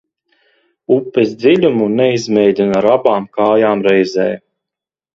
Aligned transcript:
Upes 0.95 1.35
dziļumu 1.43 1.91
neizmēģina 1.99 2.79
ar 2.83 2.91
abām 2.97 3.31
kājām 3.39 3.89
reizē. 3.93 4.31